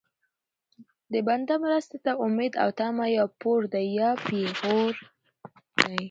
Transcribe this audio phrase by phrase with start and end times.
[1.11, 4.93] د بنده مرستې ته امید او طمع یا پور دی یا پېغور
[5.85, 5.97] دی